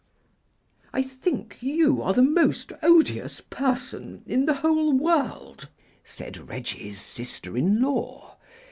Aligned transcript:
"I 0.93 1.03
think 1.03 1.57
you 1.61 2.01
are 2.01 2.11
the 2.15 2.23
most 2.23 2.73
odious 2.81 3.39
person 3.39 4.23
in 4.25 4.47
the 4.47 4.55
whole 4.55 4.93
world," 4.93 5.69
said 6.03 6.49
Reggie's 6.49 6.99
sister 6.99 7.55
in 7.55 7.79
law. 7.83 8.35